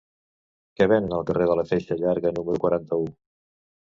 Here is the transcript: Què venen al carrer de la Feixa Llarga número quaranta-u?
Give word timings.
Què 0.79 0.87
venen 0.93 1.13
al 1.19 1.27
carrer 1.29 1.47
de 1.51 1.57
la 1.61 1.65
Feixa 1.73 1.99
Llarga 2.01 2.33
número 2.39 2.63
quaranta-u? 2.65 3.07